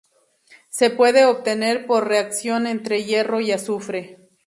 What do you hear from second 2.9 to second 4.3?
hierro y azufre.